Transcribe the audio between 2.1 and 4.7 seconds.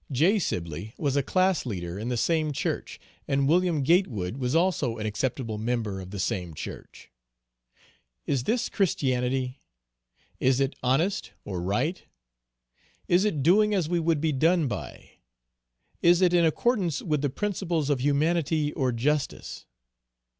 same church; and Wm. Gatewood was